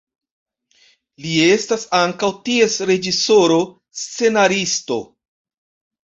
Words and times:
Li 1.25 1.33
estas 1.47 1.83
ankaŭ 1.97 2.29
ties 2.49 2.77
reĝisoro, 2.91 3.59
scenaristo. 4.05 4.97